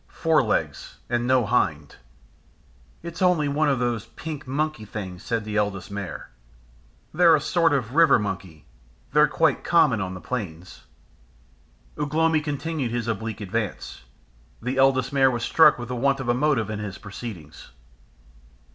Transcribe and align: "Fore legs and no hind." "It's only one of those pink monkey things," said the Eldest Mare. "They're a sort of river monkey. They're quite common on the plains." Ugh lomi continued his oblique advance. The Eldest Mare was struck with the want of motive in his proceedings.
"Fore 0.07 0.41
legs 0.41 0.97
and 1.11 1.27
no 1.27 1.45
hind." 1.45 1.97
"It's 3.03 3.21
only 3.21 3.47
one 3.47 3.69
of 3.69 3.77
those 3.77 4.07
pink 4.07 4.47
monkey 4.47 4.83
things," 4.83 5.21
said 5.21 5.45
the 5.45 5.57
Eldest 5.57 5.91
Mare. 5.91 6.31
"They're 7.13 7.35
a 7.35 7.39
sort 7.39 7.71
of 7.71 7.93
river 7.93 8.17
monkey. 8.17 8.65
They're 9.13 9.27
quite 9.27 9.63
common 9.63 10.01
on 10.01 10.15
the 10.15 10.19
plains." 10.19 10.85
Ugh 11.99 12.11
lomi 12.11 12.41
continued 12.41 12.89
his 12.89 13.07
oblique 13.07 13.41
advance. 13.41 14.01
The 14.59 14.77
Eldest 14.77 15.13
Mare 15.13 15.29
was 15.29 15.43
struck 15.43 15.77
with 15.77 15.89
the 15.89 15.95
want 15.95 16.19
of 16.19 16.35
motive 16.35 16.71
in 16.71 16.79
his 16.79 16.97
proceedings. 16.97 17.69